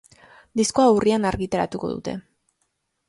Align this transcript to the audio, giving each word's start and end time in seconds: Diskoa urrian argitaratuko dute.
Diskoa 0.61 0.87
urrian 0.95 1.29
argitaratuko 1.33 1.93
dute. 1.93 2.17